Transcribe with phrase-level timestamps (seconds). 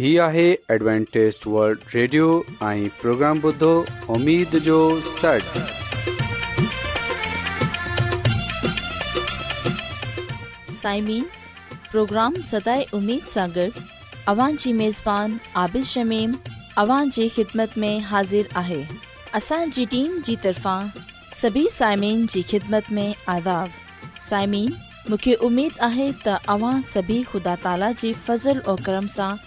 [0.00, 0.42] هي آهي
[0.74, 2.26] Adventist World Radio
[2.66, 3.70] ۽ programme بدھو
[4.14, 4.76] اميد جو
[5.06, 5.40] سڙ
[10.76, 11.24] سائمين
[11.90, 13.76] پروگرام ستاي اميد ساغر
[14.34, 15.34] اوان جي ميزبان
[15.64, 16.32] عادل شميم
[16.84, 18.80] اوان جي خدمت ۾ حاضر آهي
[19.42, 20.90] اسان جي ٽيم جي طرفان
[21.42, 23.06] سبي سائمين جي خدمت ۾
[23.36, 23.76] آداب
[24.30, 24.72] سائمين
[25.10, 29.46] مونکي اميد آهي ته اوان سڀي خدا تالا جي فضل ۽ کرم سان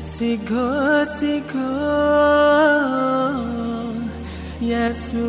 [0.00, 0.68] सिघो
[1.18, 1.70] सिघो
[4.70, 5.24] यसू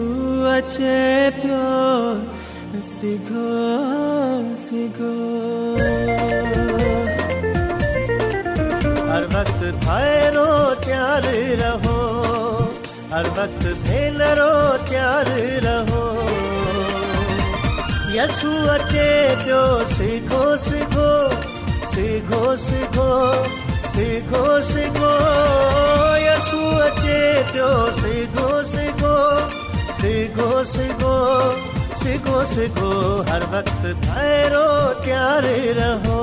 [0.56, 0.96] अचे
[1.40, 3.48] पियो सिघो
[4.66, 5.16] सिघो
[9.10, 10.50] हर वक्त भैरो
[10.86, 11.22] प्यार
[11.64, 12.00] रहो
[13.12, 14.52] हर वक्त भेल रो
[14.90, 16.04] प्यारु रहो
[18.18, 19.08] यसु अचे
[19.42, 19.64] पियो
[19.96, 21.10] सिगो सिगो
[21.96, 22.40] सिगो
[23.96, 25.12] सिगो सिगो
[26.28, 27.20] यसु अचे
[27.52, 29.14] पियो सिगो सिगो
[30.04, 31.12] सिगोषो
[32.04, 32.92] सिगोषो
[33.32, 34.68] हर भक्त भैरो
[35.04, 36.20] त्यारु रहो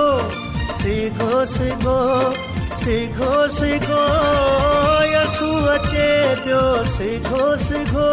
[0.81, 1.93] सीखो सीखो
[2.81, 4.01] सीखो सीखो
[5.13, 6.05] यसु अचे
[6.41, 6.59] पियो
[6.97, 7.39] सीखो
[7.69, 8.05] सीखो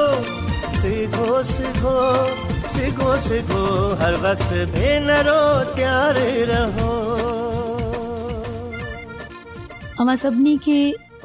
[0.85, 1.95] सीखो सीखो
[2.77, 3.63] सीखो सीखो
[4.03, 5.39] हर वक्त भेनरो
[5.77, 6.21] त्यार
[6.55, 6.93] रहो
[10.01, 10.79] अमा सभिनी खे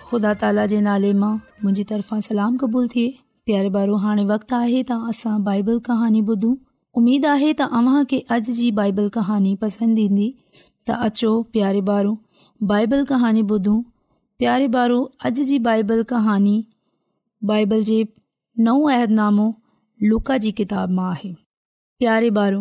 [0.10, 3.10] ख़ुदा ताला जे नाले मां मुंहिंजी तरफ़ां सलाम क़बूल थिए
[3.48, 6.54] प्यारे ॿारु हाणे वक़्तु आहे त असां बाइबल कहाणी ॿुधूं
[7.00, 10.26] उमेदु आहे त अव्हांखे अॼु जी बाइबल कहानी पसंदि ईंदी
[10.88, 12.08] त अचो प्यारे ॿार
[12.72, 13.80] बाइबल कहानी ॿुधूं
[14.42, 15.00] प्यारे ॿारो
[15.30, 16.56] अॼु जी बाइबल कहानी
[17.52, 17.98] बाइबल जे
[18.68, 19.48] नओं अहदनामो
[20.10, 21.32] लुका जी किताब मां आहे
[22.04, 22.60] प्यारे ॿार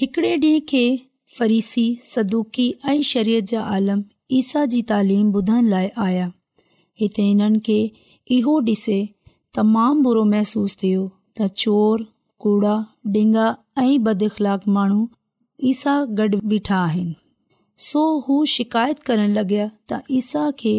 [0.00, 0.84] हिकिड़े ॾींहुं खे
[1.38, 4.02] फ़रीसी सदोकी ऐं शरीयत जा आलम
[4.38, 6.30] ईसा जी तालिम ॿुधण लाइ आया
[7.00, 7.78] हिते हिननि खे
[8.38, 8.98] इहो ॾिसे
[9.56, 11.04] तमामु बुरो महिसूसु थियो
[11.40, 12.08] त चोर
[12.42, 12.72] कूड़ा
[13.14, 13.44] डिंगा
[13.78, 15.00] ऐं बदख़लाक माण्हू
[15.72, 17.14] ईसा गॾु बीठा आहिनि
[17.88, 20.72] सो हू शिकायत करण लॻाया त ईसा खे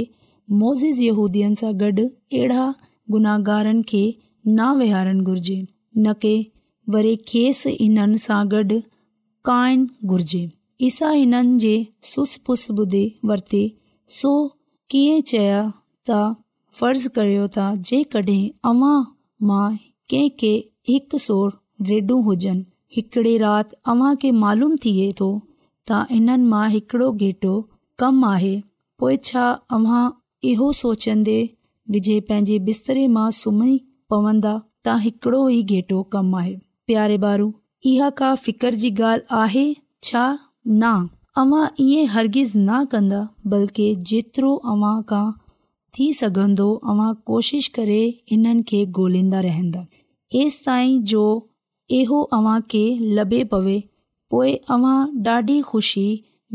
[0.63, 2.65] मोज़ूनि सां गॾु अहिड़ा
[3.15, 4.03] गुनाहगारनि खे
[4.57, 5.57] ना विहारणु घुर्जे
[5.97, 6.33] न के
[6.95, 8.79] वरी खेसि हिननि सां गॾु
[9.51, 10.43] काइणु घुरिजे
[10.89, 11.75] ईसा हिननि जे
[12.11, 13.63] सुस पुस ॿुधे वरते
[14.19, 14.33] सो
[14.91, 15.63] कीअं चया
[16.11, 16.19] त
[16.79, 18.43] फर्ज़ करियो त जेकॾहिं
[18.73, 18.95] अवां
[19.49, 19.65] मां
[20.11, 20.55] कंहिंखे
[20.89, 21.51] हिकु सोर
[21.89, 25.27] ॾेढ हुजनि रात राति अव्हांखे मालूम थिए थो
[25.91, 27.53] त इन्हनि मां हिकड़ो गेटो
[27.99, 28.51] कम आहे
[28.99, 29.45] पोइ छा
[29.77, 30.03] अव्हां
[30.49, 31.37] इहो सोचंदे
[31.95, 33.77] विझे पंहिंजे बिस्तरे मां सुम्ही
[34.15, 34.53] पवंदा
[34.85, 36.53] त हिकिड़ो ई घेटो कमु आहे
[36.91, 37.47] प्यारे बारू
[37.93, 39.65] इहा का फिक्र जी ॻाल्हि आहे
[40.09, 40.25] छा
[40.83, 40.93] न
[41.43, 43.21] अवां ईअं हर्गिज़ न कंदा
[43.55, 45.25] बल्कि जेतिरो अव्हां खां
[45.97, 48.01] थी सघंदो तव्हां कोशिशि करे
[48.37, 49.81] इन्हनि खे ॻोल्हींदा रहंदा
[50.33, 51.23] हे ताईं जो
[51.97, 52.85] इहो अव्हांखे
[53.15, 53.79] लभे पवे
[54.31, 56.05] पोइ अव्हां ॾाढी ख़ुशी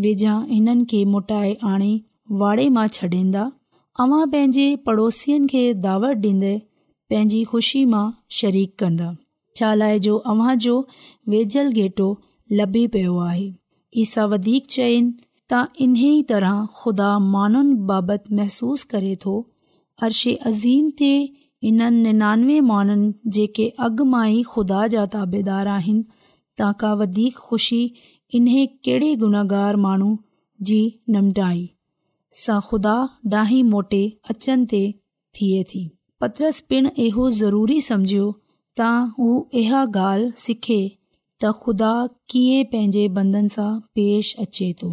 [0.03, 1.93] वेझा हिननि खे मोटाए आणे
[2.41, 3.43] वाड़े मां छॾींदा
[4.05, 6.55] अव्हां पंहिंजे पड़ोसियुनि खे दावत ॾींदे
[7.11, 8.05] पंहिंजी ख़ुशी मां
[8.39, 9.09] शरीक कंदा
[9.59, 10.77] शाला जो अव्हांजो
[11.33, 12.09] वेझल घेटो
[12.59, 13.49] लभी पियो आहे
[14.03, 15.13] ईसा वधीक चइनि
[15.53, 19.35] त इन ई तरह ख़ुदा मानुनि बाबति महसूसु करे थो
[20.07, 21.19] अर्शे अज़ीम थिए
[21.67, 26.03] इन्हनि निनानवे माण्हुनि जेके अॻु मां ई ख़ुदा जा ताबेदार आहिनि
[26.59, 27.81] तव्हां खां वधीक ख़ुशी
[28.39, 30.11] इन्हे कहिड़े गुनागार माण्हू
[30.71, 30.79] जी
[31.17, 31.65] निमटाई
[32.43, 32.95] सां ख़ुदा
[33.41, 34.03] ॾाही मोटे
[34.35, 34.83] अचनि ते
[35.41, 35.83] थिए थी
[36.25, 38.27] पत्रस पिणु इहो ज़रूरी समुझियो
[38.81, 39.27] त हू
[39.63, 41.93] इहा ॻाल्हि सिखे त ख़ुदा
[42.35, 43.69] कीअं पंहिंजे बंदनि सां
[43.99, 44.93] पेश अचे थो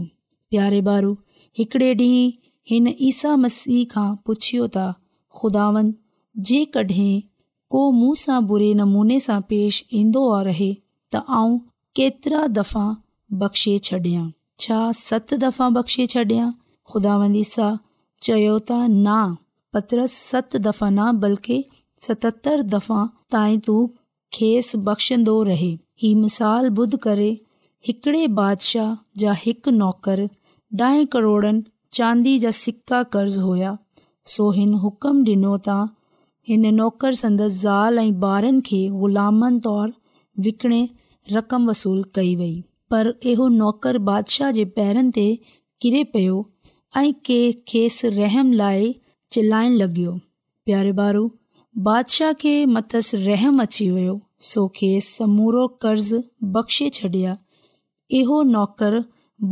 [0.53, 1.13] प्यारे बारु
[1.61, 2.25] हिकिड़े ॾींहुं
[2.73, 5.95] हिन ईसा मसीह खां पुछियो त
[7.71, 10.73] को मुंह सां बुरे नमूने सां पेश इन्दो रहे
[11.11, 11.57] त आऊं
[11.95, 12.95] केतिरा दफ़ा
[13.43, 14.25] बख़्शे छॾियां
[14.65, 16.51] छा सत दफ़ा बख़्शे छॾियां
[18.25, 21.57] चयो तफ़ा न बल्कि
[22.07, 22.99] सततरि दफ़ा
[23.35, 23.75] ताईं तू
[24.37, 25.63] खेसि बख़्शंदो रह
[26.03, 27.29] ही मिसाल ॿुध करे
[27.87, 28.89] हिकड़े बादशाह
[29.23, 30.19] जा हिकु नौकर
[30.83, 31.63] ॾह करोड़नि
[31.99, 33.71] चांदी जा सिका कर्ज़ हुआ
[34.37, 35.69] सोहन हुकम डि॒नो त
[36.47, 39.91] हिन नौकरु संदसि ज़ाल ऐं ॿारनि खे ग़ुलामन तौरु
[40.45, 40.81] विकिणे
[41.35, 42.51] रक़म वसूल कई वई
[42.91, 45.23] पर इहो नौकर बादशाह जे पैरनि ते
[45.85, 46.35] किरे पियो
[47.01, 47.39] ऐं के
[47.71, 48.93] खेसि रहम लाइ
[49.37, 50.13] चिलाइण लॻियो
[50.69, 51.23] प्यारु बारु
[51.89, 54.15] बादशाह खे मतसि रहमु अची वियो
[54.51, 56.21] सो खेसि समूरो कर्ज़ु
[56.59, 57.37] बख़्शे छॾिया
[58.21, 59.01] इहो नौकरु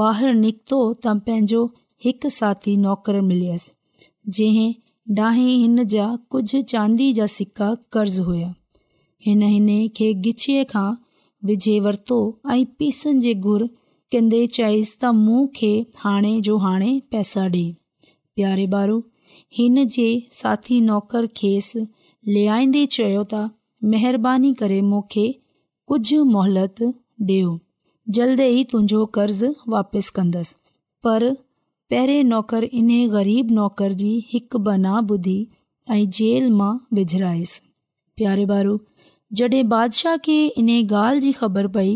[0.03, 1.61] ॿाहिरि निकितो त पंहिंजो
[2.07, 4.73] हिकु साथी नौकरु मिलियसि जंहिं
[5.15, 8.53] डां हिन जा कुझु चांदीअ जा सिका कर्ज़ हुया
[9.25, 9.41] हिन
[9.97, 10.85] खे गिचीअ खां
[11.47, 12.19] विझे वरितो
[12.51, 13.65] ऐं पीसनि जे घुर
[14.11, 15.71] कंदे चयसि त मूं खे
[16.03, 17.63] हाणे जो हाणे पैसा ॾे
[18.35, 18.97] प्यारे बारो
[19.57, 20.07] हिन जे
[20.39, 21.79] साथी नौकरु खेसि
[22.33, 23.41] लिआंदे चयो त
[23.95, 25.25] महिरबानी करे मूंखे
[25.91, 26.81] कुझु मोहलत
[27.29, 27.51] ॾियो
[28.19, 30.55] जल्द ई तुंहिंजो कर्ज़ु वापसि कंदसि
[31.03, 31.27] पर
[31.93, 35.33] पहिरें नौकर इन ग़रीब नौकर जी हिकु बना ॿुधी
[35.95, 36.69] ऐं जेल मां
[36.99, 37.61] विझिराईसि
[38.21, 38.71] प्यारे बारू
[39.41, 41.91] जॾहिं बादशाह खे इन ॻाल्हि जी ख़बर पई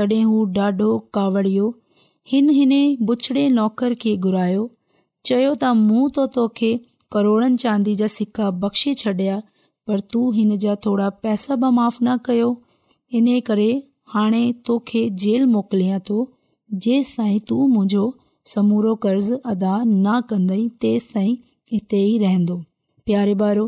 [0.00, 0.88] तॾहिं हू ॾाढो
[1.18, 1.68] कावड़ियो
[2.32, 2.74] हिन
[3.12, 4.66] बुछड़े नौकर खे घुरायो
[5.32, 6.72] चयो त मूं त तोखे
[7.18, 9.38] करोड़नि चांदी जा सिका बख़्शे छॾिया
[9.90, 12.50] पर तूं हिन जा थोरा पैसा बि माफ़ु न कयो
[13.22, 13.70] इन करे
[14.16, 16.22] हाणे तोखे जेल मोकिलियां थो
[16.88, 18.08] जेसि ताईं तूं मुंहिंजो
[18.54, 21.32] समूरो कर्ज अदा न कंदई तेसि ताईं
[21.72, 22.56] हिते ई रहंदो
[23.10, 23.64] प्यारे ॿारो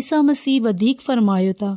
[0.00, 1.70] ईसा मसीह वधीक फ़र्मायो था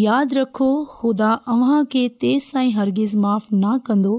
[0.00, 4.12] यादि रखो ख़ुदा अव्हांखे तेसि ताईं हरगिज़ माफ न कंदो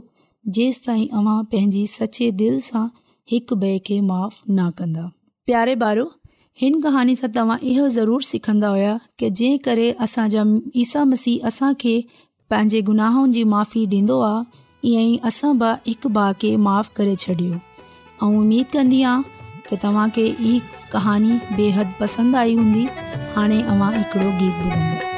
[0.58, 2.84] जेसि ताईं अव्हां पंहिंजी सचे दिलि सां
[3.34, 5.06] हिकु ॿिए खे माफ़ु न कंदा
[5.52, 6.08] प्यारे ॿारो
[6.62, 10.44] हिन कहाणी सां तव्हां इहो ज़रूरु सिखंदा हुया की जंहिं करे असांजा
[10.86, 11.96] ईसा मसीह असांखे
[12.52, 14.42] पंहिंजे गुनाहनि जी माफ़ी ॾींदो आहे
[14.84, 19.22] ईअं ई असां बि हिकु भाउ खे माफ़ु करे छॾियो ऐं उमेद कंदी आहियां
[19.70, 20.56] की तव्हांखे ई
[20.94, 22.84] कहानी बेहद पसंदि आई हूंदी
[23.38, 25.10] हाणे मां हिकिड़ो गीत ॿुधंदो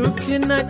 [0.05, 0.61] ॾुख न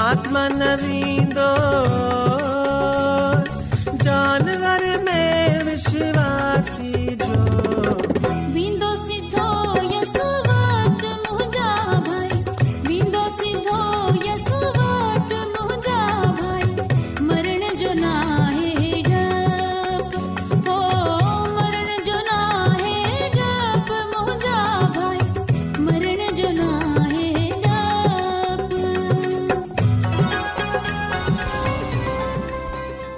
[0.08, 1.50] आत्म नवींदो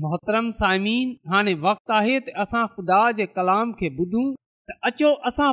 [0.00, 4.24] मोहतरम साइमीन हाणे वक़्तु आहे त ख़ुदा जे कलाम खे ॿुधूं
[4.70, 5.50] त अचो असां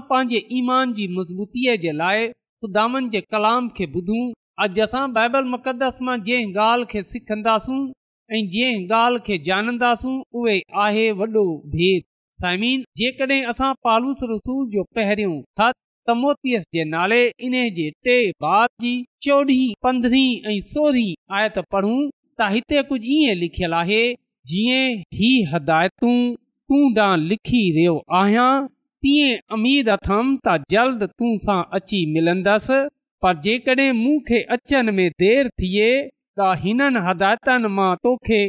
[0.59, 2.25] ईमान जी मज़बूतीअ जे लाइ
[2.65, 4.23] ख़ुदानि जे कलाम खे ॿुधूं
[4.65, 7.77] अॼु असां बाइबल मुक़दस मां जंहिं ॻाल्हि खे सिखंदासूं
[8.37, 10.15] ऐं जंहिं ॻाल्हि खे ॼाणंदासूं
[11.75, 12.01] भेद
[12.41, 15.77] साइमीन जेकॾहिं असां पालूस रसूल जो पहिरियों ख़त
[16.09, 17.55] तमोतीअस जे नाले इन
[18.07, 18.93] टे बार जी
[19.25, 20.59] चोॾहीं पंद्रहीं
[21.37, 21.97] आयत पढ़ूं
[22.39, 24.19] त हिते कुझु
[24.51, 28.51] जीअं ही हदायतूं तूं ॾांहुं लिखी रहियो आहियां
[29.05, 32.79] तीअं अमीद अथमि त जल्द तूं सां अची मिलंदसि
[33.23, 35.87] पर जेकॾहिं मूंखे अचनि में देरि थिए
[36.39, 38.41] त हिननि हदायतनि मां तोखे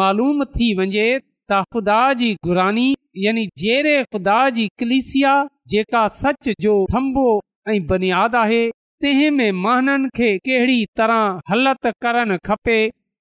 [0.00, 1.06] मालूम थी वञे
[1.50, 2.88] त ख़ुदा जी घुरानी
[3.24, 5.34] यानी जहिड़े ख़ुदा जी कलिसिया
[5.74, 7.24] जेका सच जो थंबो
[7.72, 8.62] ऐं बुनियादु आहे
[9.04, 12.78] तंहिं में महननि खे कहिड़ी तरह हलति करणु खपे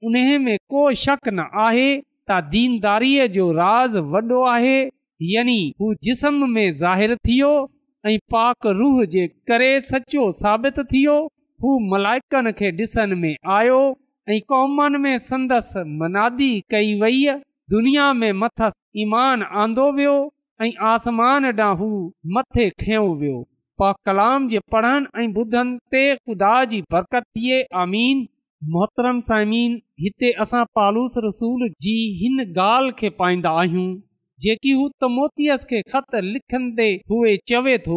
[0.07, 1.89] उन में को शक न आहे
[2.29, 4.77] त दीनदारीअ जो राज़ वॾो आहे
[5.33, 7.51] यानी हू जिस्म में ज़ाहिर थी वियो
[8.09, 11.15] ऐं पाक रूह जे करे सचो साबित थियो
[11.63, 13.79] हू मलाइकनि खे ॾिसण में आयो
[14.35, 15.23] ऐं क़ौमनि
[17.73, 18.31] दुनिया में
[19.03, 20.15] ईमान आंदो वियो
[20.65, 21.91] ऐं आसमान ॾांहुं हू
[22.37, 23.41] मथे खयो वियो
[23.79, 28.27] पाक कलाम जे पढ़नि ऐं ॿुधनि ते ख़ुदा जी बरकत थिए आमीन
[28.75, 33.87] मोहतरम सामीन हिते असां पालूस रसूल जी हिन ॻाल्हि खे पाईंदा आहियूं
[34.43, 37.95] जेकी हू तमोतीअस खे ख़त लिखंदे हुए चवे थो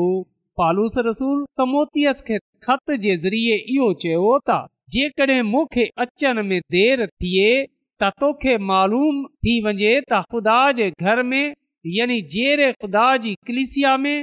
[0.60, 2.38] पालूस रसूल तमोतीअस खे
[2.68, 4.56] ख़त जे ज़रिए इहो चयो त
[4.94, 11.22] जेकॾहिं मूंखे अचण में देरि थिए त तोखे मालूम थी वञे त ख़ुदा जे घर
[11.34, 11.44] में
[11.98, 14.16] यानी जहिड़े ख़ुदा जी कलिसिया में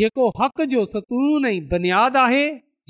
[0.00, 2.44] जेको हक़ जो सतून ऐं बुनियादु आहे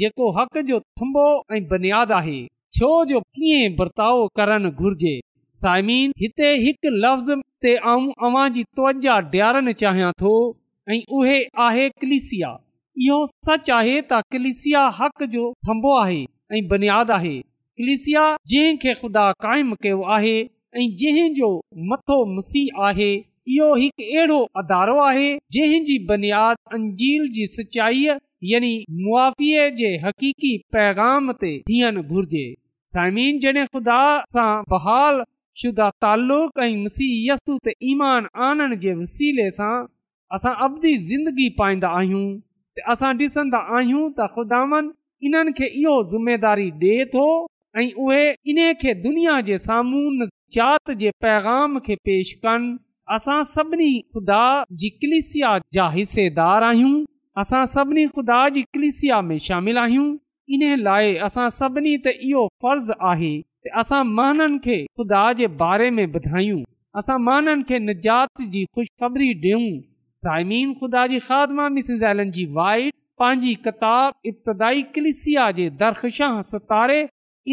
[0.04, 1.26] जेको हक़ जो थुंबो
[1.58, 2.40] ऐं बुनियादु आहे
[2.76, 5.14] छो जो कीअं बर्ताउ करणु घुर्जे
[5.62, 7.32] साइमिन हिते हिकु लफ़्ज़
[7.64, 10.30] ते आऊं अव्हां जी त्वजा डि॒यारणु चाहियां थो
[10.94, 12.50] ऐं उहे आहे कलिसिया
[13.06, 16.22] इहो सच आहे त कलिसिया हक़ जो थमो आहे
[16.56, 17.34] ऐं बुनियादु आहे
[17.82, 18.22] कलिसिया
[18.54, 21.52] जंहिं खे ख़ुदा काइम कयो आहे ऐं जंहिंजो
[21.92, 23.12] मथो मसीह आहे
[23.56, 28.18] इहो हिकु अहिड़ो अधारो आहे जंहिंजी बुनियाद अंजील जी सचाईअ
[29.52, 32.44] यी पैगाम ते थियणु घुर्जे
[32.94, 33.98] साइमिन जॾहिं ख़ुदा
[34.32, 35.18] सां बहाल
[35.60, 36.66] शुदा तालुक़ ऐं
[40.36, 46.94] असां अभी ज़िंदगी पाईंदा आहियूं असां ॾिसंदा आहियूं त ख़ुदानि इन्हनि खे इहो ज़िमेदारी ॾिए
[47.16, 47.24] थो
[47.80, 52.70] ऐं उहे इन्हे दुनिया जे साम्हूं जात जे पैगाम खे पेश कनि
[53.18, 54.40] असां सभिनी ख़ुदा
[54.84, 56.94] जी कलिसिया जा हिसेदार आहियूं
[57.44, 60.08] असां सभिनी ख़ुदा जी कलिसिया में शामिल आहियूं
[60.54, 63.28] इन लाइ असां सभिनी ते इहो फर्ज़ु आहे
[63.82, 66.58] असां महननि खे खुदा जे बारे में ॿुधायूं
[67.00, 68.42] असां माननि खे निजात
[73.42, 77.00] जी किताब इब्तदाई कलिसिया जे दरख़शाह सितारे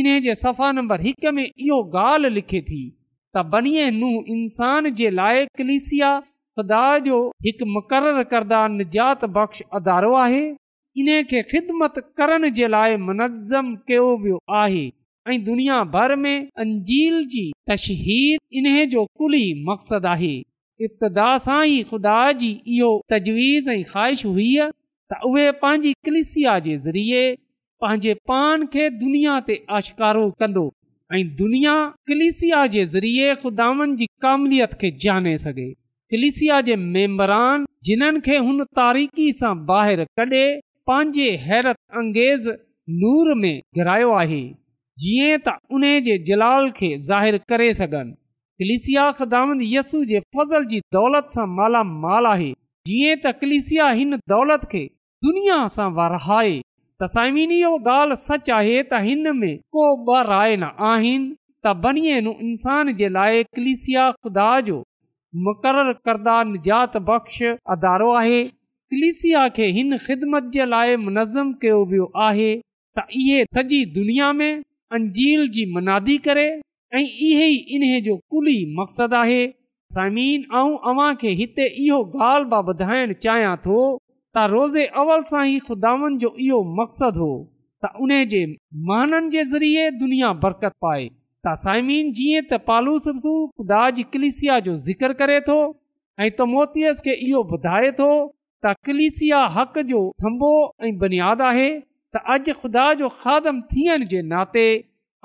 [0.01, 2.81] इन्हे जे सफ़ा नंबर हिक में इहो ॻाल्हि लिखे थी
[3.37, 3.61] त
[4.01, 10.43] नू इंसान जे लाइ कलिसिया ख़ुदा जो हिकु मुक़ररु करदा निजात बख़्श अदारो आहे
[10.99, 14.85] इन खे ख़िदमत करण जे लाइ मुनज़म कयो वियो आहे
[15.29, 20.33] ऐं दुनिया भर में अंजील जी तशहीर इन्हे जो कुली मक़सदु आहे
[20.87, 24.49] इब्तदा सां ई खुदा जी इहो तजवीज़ ऐं ख़्वाहिश हुई
[25.11, 27.23] त उहे पंहिंजी कलिसिया जे ज़रिए
[27.83, 30.65] पंहिंजे पान खे दुनिया ते आशकारो कंदो
[31.17, 31.75] ऐं दुनिया
[32.11, 35.69] कलिसिया जे ज़रिए खुदावनि जी कामलियत खे जाने सघे
[36.15, 40.43] कलिसिया जे मेम्बरान जिन्हनि खे हुन तारीख़ी सां बाहिरि कढे
[40.89, 42.47] पंहिंजे हैरत अंगेज़
[43.01, 44.39] नूर में घरायो आहे
[45.03, 48.15] जीअं त उन जे जलाल खे ज़ाहिर करे सघनि
[48.63, 52.49] कलिसिया अखदान यसू जे फज़ल जी दौलत सां मालामाल आहे
[52.89, 54.81] जीअं त कलिसिया हिन दौलत खे
[55.29, 56.57] दुनिया सां वरहाए
[57.03, 61.33] तसाइमीन इहो ॻाल्हि सच आहे त हिन में को ॿ राय न आहिनि
[61.65, 61.97] त
[62.29, 64.81] नु इंसान जे लाइ कलिसिया ख़ुदा जो
[65.49, 67.43] मुक़ररु करदा निजात बख़्श
[67.77, 68.41] अदारो आहे
[68.91, 72.49] कलिसिया खे हिन ख़िदमत जे लाइ मुनज़म कयो वियो आहे
[72.97, 74.51] त इहो सॼी दुनिया में
[74.97, 79.41] अंजील जी मनादी करे ऐं इहो ई इन्हे जो कुली मक़सदु आहे
[79.95, 86.17] साइमीन ऐं हिते इहो ॻाल्हि मां ॿुधाइण चाहियां थो त रोज़े अवल सां ई खुदावन
[86.25, 87.29] जो इहो मक़सदु हो
[87.85, 88.41] त उन जे
[88.89, 91.05] महननि जे ज़रिये दुनिया बरकत पाए
[91.47, 93.85] त साइमिन जीअं त पालूस ख़ुदा
[94.17, 95.61] कलिसिया जो ज़िक्र करे थो
[96.25, 98.11] ऐं तमोतीअस खे इहो ॿुधाए थो
[98.65, 100.47] त कलिसिया हक़ जो थो
[100.85, 101.67] ऐं बुनियादु आहे
[102.15, 104.65] त अॼु ख़ुदा जो खादम थियण जे नाते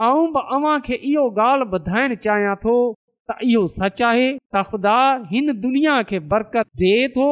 [0.08, 2.74] आऊं बि अव्हां खे इहो ॻाल्हि ॿुधाइण चाहियां थो
[3.30, 4.98] त इहो सच आहे त ख़ुदा
[5.32, 7.26] हिन दुनिया खे बरकत ॾे थो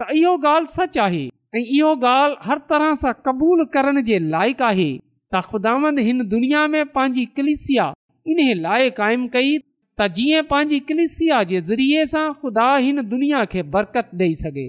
[0.00, 1.22] त इहो ॻाल्हि सच आहे
[1.58, 6.62] ऐं इहो ॻाल्हि हर तरह सां क़बूल करण जे लाइक़ु आहे त ख़ुदावन हिन दुनिया
[6.76, 7.90] में पंहिंजी कलिसिया
[8.36, 13.66] इन लाइ क़ाइमु कई त जीअं पंहिंजी कलिसिया जे ज़रिए सां ख़ुदा हिन दुनिया खे
[13.76, 14.66] बरकत ॾेई सघे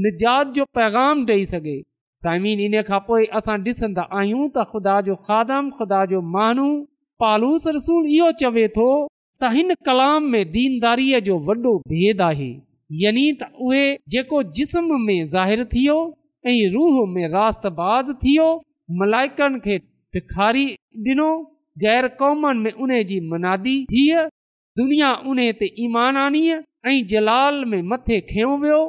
[0.00, 1.74] निजात जो पैगाम ॾेई सघे
[2.22, 6.68] साइम इन खां पोइ असां ॾिसंदा आहियूं त ख़ुदा जो महानू
[7.24, 12.48] पालूस रसूल इहो चवे थो त हिन कलाम में दीनदारीअ जो वॾो भेद आहे
[13.02, 13.90] यानी त उहे
[16.50, 18.10] ऐं रूह में रातबाज़
[19.02, 19.76] मलाइकनि खे
[21.10, 21.28] ॾिनो
[21.82, 24.02] ग़ैर क़ौमनि में उन जी मुनादी थी
[24.80, 26.56] दुनिया उन ते ईमान आनीअ
[26.92, 28.80] ऐं जलाल में मथे खयो वियो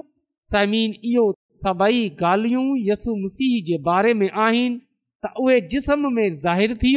[0.52, 1.24] समीन इहो
[1.64, 4.80] सभई ॻाल्हियूं यसु मसीह जे बारे में आहिनि
[5.26, 6.96] त उहे जिस्म में ज़ाहिर थी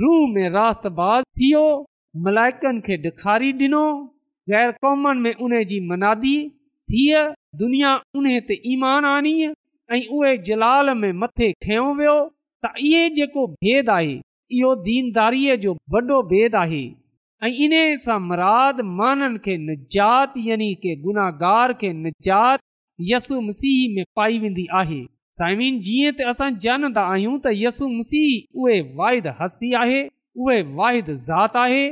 [0.00, 1.62] रूह में रात बाज़ थी वियो
[2.24, 3.84] मलाइकनि खे ॾिखारी ॾिनो
[4.50, 6.36] ग़ैर क़ौमनि में उन जी मनादी
[6.90, 7.04] थी
[7.62, 9.36] दुनिया उन ते ईमान आनी
[9.94, 12.18] ऐं उहे जलाल में मथे खयो वियो
[12.64, 14.14] त इहे जेको भेद आहे
[14.58, 16.82] इहो दीनदारीअ जो वॾो भेद आहे
[17.42, 22.60] ऐं इन सां मराद माननि खे निजात यानी की गुनाहगार खे निजात
[23.10, 25.02] यसु मसीह में पाई वेंदी आहे
[25.38, 30.02] साइमिन जीअं त असां जानंदा आहियूं त यसू मसीह उहे वाइद हस्ती आहे
[30.44, 31.82] उहे वाहिद ज़ात आहे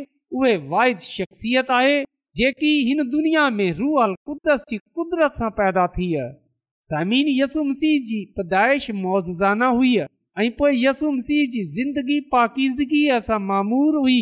[0.40, 1.96] उहे वाहिद शख़्सियत आहे
[2.40, 8.20] जेकी हिन दुनिया में रूहल कुदर जी कुदरत सां पैदा थी आहे यसु मसीह जी
[8.38, 9.94] पैदाइश मोज़ाना हुई
[10.42, 14.20] ऐं पोइ यसु मसीह जी ज़िंदगी पाकीज़गीअ सां मामूर हुई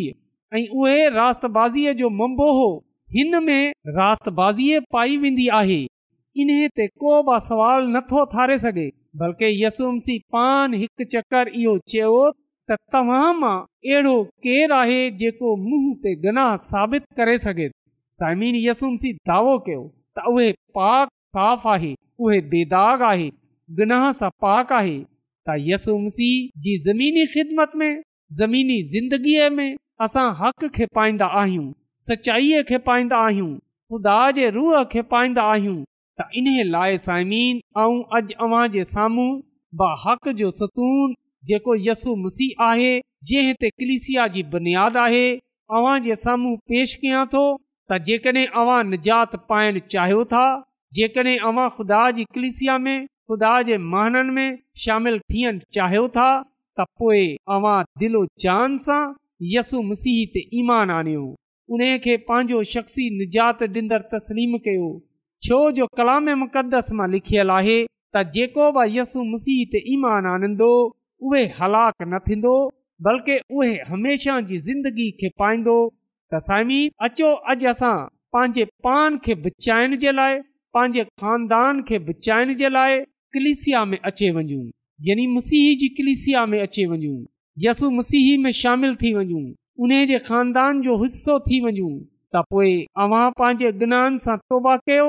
[0.56, 1.38] ऐं उहे रास
[1.98, 2.68] जो मंबो हो
[3.16, 4.30] हिन में राता
[4.92, 5.80] पाई वेंदी आहे
[6.42, 8.86] इन ते को बि सवाल नथो ठारे सघे
[9.20, 9.68] बल्कि
[11.12, 12.18] चयो
[16.24, 17.68] गनाह साबित करे सघे
[18.20, 19.82] साइमीन यसुम सी दावो कयो
[20.18, 23.28] त उहे पाक साफ़ आहे उहे बेदाग आहे
[23.80, 24.98] गनाह सां पाक आहे
[25.48, 26.30] त यसुमसी
[26.62, 27.92] जी ज़मीनी ख़िदमत में
[28.40, 29.68] ज़मीनी ज़िंदगीअ में
[30.04, 31.64] असां हक़ खे पाईंदा आहियूं
[32.08, 33.48] सचाईअ खे पाईंदा आहियूं
[33.92, 35.76] ख़ुदा जे रूह खे पाईंदा आहियूं
[36.20, 38.00] त इन लाइ साइमीन ऐं अॼु
[38.46, 39.26] अव्हां जे साम्हूं
[39.80, 41.12] ब हक़ जो सतून
[41.50, 42.88] जेको यसु मसीह आहे
[43.32, 45.26] जंहिं हिते कलिसिया जी बुनियाद आहे
[45.80, 50.44] अवां जे साम्हूं पेश कयां थो त जेकॾहिं अवां निजात पाइण चाहियो था
[51.00, 54.48] जेकॾहिं अवां ख़ुदा जी कलिसिया में ख़ुदा जे महननि में
[54.86, 59.02] शामिलु थियण चाहियो था त पोएं दिलो जान सां
[59.48, 61.22] यसु मसीह ते ईमान आणियो
[61.72, 64.88] उन खे पंहिंजो शख़्सी निजात ॾींदड़ तस्लीम कयो
[65.46, 67.76] छो जो कलामे मुक़दस मां लिखियल आहे
[68.14, 70.68] त जेको बि यसू मसीह ते ईमान आनींदो
[71.30, 72.52] उहे हलाक न थींदो
[73.08, 75.78] बल्कि उहे हमेशह जी ज़िंदगी खे पाईंदो
[76.34, 77.94] त साईमी अचो अॼु असां
[78.36, 80.38] पंहिंजे पान खे बचाइण जे लाइ
[80.78, 83.00] पंहिंजे खानदान खे बचाइण जे लाइ
[83.36, 84.64] कलिसिया में अचे वञूं
[85.08, 87.18] यानी मसीह जी कलिसिया में अचे वञूं
[87.58, 89.42] यसु मसीह में शामिल थी वञूं
[89.82, 91.90] उन जे ख़ानदान जो हिसो थी वञूं
[92.34, 95.06] त पोएं पंहिंजे गुनान सां तौबा कयो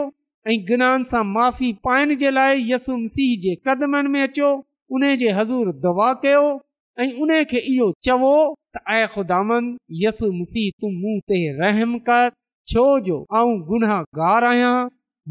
[0.48, 3.58] ऐं गुनान सां माफ़ी पाइण जे लाइ यसु मसीह
[5.24, 6.46] जे हज़ूर दवा कयो
[7.02, 7.44] ऐं
[8.06, 8.34] चवो
[10.04, 12.30] यसु मसीह तूं मूं ते रहम कर
[12.72, 14.76] छोजो ऐं गुनहगार आहियां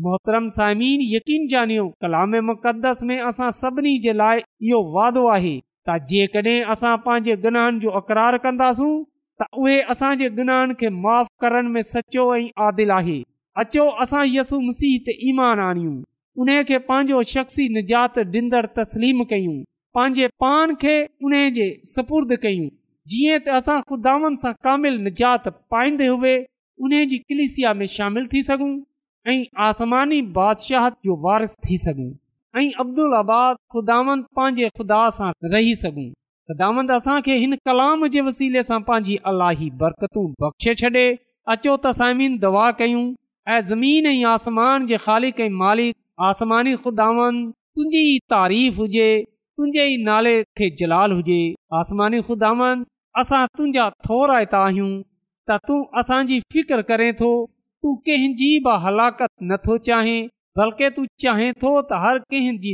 [0.03, 6.65] मोहतरम सामीर यकीन ॼाणियो कलामस में असां सभिनी जे लाइ इहो वादो आहे त जेकॾहिं
[6.73, 8.93] असां पंहिंजे गुनाहनि जो अक़रार कंदासूं
[9.39, 13.21] त उहे असांजे गुनाहनि खे माफ़ करण में सचो ऐं आदिल आहे
[13.63, 15.97] अचो असां यसु मसीह ते ईमान आणियूं
[16.45, 19.57] उन खे पंहिंजो शख़्सी निजात ॾींदड़ तस्लीम कयूं
[19.95, 20.97] पंहिंजे पान खे
[21.29, 22.69] उन जे सपुर्दु कयूं
[23.13, 26.37] जीअं त असां ख़ुदानि सां कामिलु निजात पाईंदे हुए
[26.85, 28.73] उन जी क्लीसिया में शामिल थी सघूं
[29.33, 32.11] ऐं आसमानी बादशाह जो वारिस थी सघूं
[32.59, 36.07] ऐं अब्दुल आबाद ख़ुदांद पंहिंजे ख़ुदा सां रही सघूं
[36.51, 41.05] ख़ुदांद असांखे हिन कलाम जे वसीले सां पंहिंजी अलाही बरकतूं बख़्शे छॾे
[41.55, 43.05] अचो त साइमीन दवा कयूं
[43.57, 45.95] ऐं ज़मीन ऐं आसमान जे ख़ालि मालिक
[46.31, 47.39] आसमानी ख़ुदांद
[47.75, 51.39] तुंहिंजी ई तारीफ़ हुजे तुंहिंजे ई नाले खे जलाल हुजे
[51.83, 52.85] आसमानी ख़ुदांद
[53.25, 57.31] असां तुंहिंजा थोरा हितां आहियूं त तूं असांजी फिकर करें थो
[57.83, 60.19] तूं कंहिंजी बि हलाकत नथो चाहे
[60.59, 62.71] बल्कि तू चाहे थो त हर कंहिंजी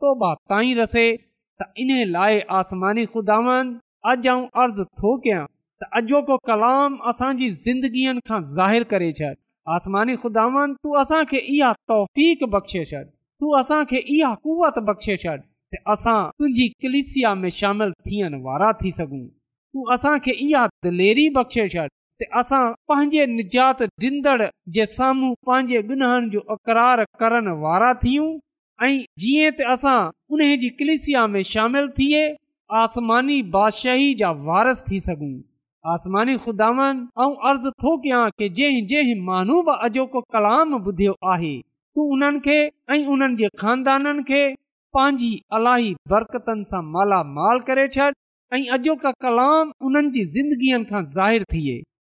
[0.00, 1.04] तोबा ताईं रसे
[1.62, 3.70] त इन लाइ आसमानी खुदावन
[4.06, 5.44] खुदा अर्ज़ु थो कयां
[5.84, 9.30] त अॼोको कलाम असांजी ज़िंदगीअ खां ज़ाहिरु करे छॾ
[9.76, 13.02] आसमानी खुदावन तू असांखे इहा तौफ़ बख़्शे छॾ
[13.44, 15.36] तूं असांखे इहा कुवत बख़्शे छॾ
[15.74, 21.68] त असां तुंहिंजी कलिसिया में शामिल थियण वारा थी सघूं तूं असांखे इहा दिलेरी बख़्शे
[21.76, 21.86] छॾ
[22.40, 23.82] असां पंहिंजे निजात
[24.74, 28.28] जे साम्हूं पंहिंजे ॻिन्हनि जो अकरार करण वारा थियूं
[28.86, 29.98] ऐं जीअं त असां
[30.34, 32.22] उन जी कलिसिया में शामिल थिए
[32.82, 35.34] आसमानी बादशाही जा वारस थी सघूं
[35.92, 41.56] आसमानी खुदावन ऐं अर्ज़ु थो कयां की जंहिं जंहिं माण्हू बि अॼोको कलाम ॿुधियो आहे
[41.96, 42.58] तू उन्हनि खे
[42.94, 44.42] ऐं उन्हनि जे खानदाननि खे
[44.98, 45.32] पंहिंजी
[46.14, 48.10] बरकतनि सां मालामाल करे छॾ
[48.56, 51.76] ऐं अॼोका कलाम उन्हनि जी ज़िंदगीअ खां ज़ाहिर थिए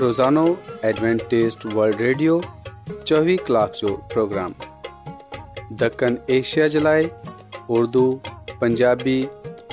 [0.00, 0.42] روزانو
[0.88, 2.34] एडवेंटेस्ट वल्ड रेडियो
[3.06, 4.52] चोवीह کلاک جو پروگرام
[5.80, 7.02] دکن ایشیا جلائے
[7.68, 8.04] اردو
[8.60, 9.18] پنجابی